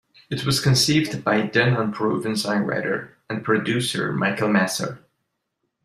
[0.31, 4.97] It was conceived by then-unproven songwriter and producer Michael Masser.